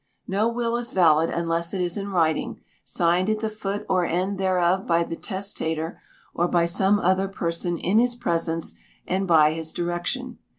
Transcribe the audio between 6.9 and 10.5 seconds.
other person in his presence and by his direction.